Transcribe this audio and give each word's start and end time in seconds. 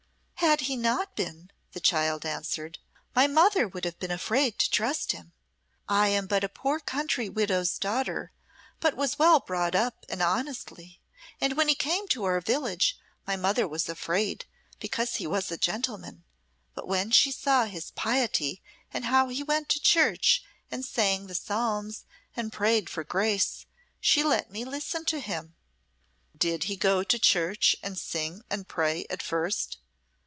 "Had 0.41 0.61
he 0.61 0.75
not 0.75 1.15
been," 1.15 1.51
the 1.73 1.79
child 1.79 2.25
answered, 2.25 2.79
"my 3.15 3.27
mother 3.27 3.67
would 3.67 3.85
have 3.85 3.99
been 3.99 4.09
afraid 4.11 4.57
to 4.57 4.71
trust 4.71 5.11
him. 5.11 5.33
I 5.87 6.07
am 6.09 6.25
but 6.25 6.43
a 6.43 6.49
poor 6.49 6.79
country 6.79 7.29
widow's 7.29 7.77
daughter, 7.77 8.31
but 8.79 8.97
was 8.97 9.19
well 9.19 9.39
brought 9.39 9.75
up, 9.75 10.03
and 10.09 10.21
honestly 10.21 10.99
and 11.39 11.55
when 11.55 11.67
he 11.67 11.75
came 11.75 12.07
to 12.09 12.23
our 12.23 12.41
village 12.41 12.97
my 13.27 13.35
mother 13.37 13.67
was 13.67 13.87
afraid, 13.87 14.45
because 14.79 15.17
he 15.17 15.27
was 15.27 15.51
a 15.51 15.57
gentleman; 15.57 16.23
but 16.73 16.87
when 16.87 17.11
she 17.11 17.31
saw 17.31 17.65
his 17.65 17.91
piety, 17.91 18.63
and 18.91 19.05
how 19.05 19.29
he 19.29 19.43
went 19.43 19.69
to 19.69 19.79
church 19.79 20.43
and 20.71 20.83
sang 20.83 21.27
the 21.27 21.35
psalms 21.35 22.03
and 22.35 22.51
prayed 22.51 22.89
for 22.89 23.03
grace, 23.03 23.67
she 24.01 24.23
let 24.23 24.49
me 24.51 24.65
listen 24.65 25.05
to 25.05 25.19
him." 25.19 25.55
"Did 26.35 26.63
he 26.63 26.75
go 26.75 27.03
to 27.03 27.19
church 27.19 27.75
and 27.83 27.95
sing 27.97 28.43
and 28.49 28.67
pray 28.67 29.05
at 29.09 29.21
first?" 29.21 29.77